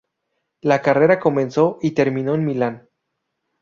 La 0.61 0.81
carrera 0.81 1.19
comenzó 1.19 1.77
y 1.79 1.91
terminó 1.91 2.33
en 2.33 2.43
Milán. 2.43 2.89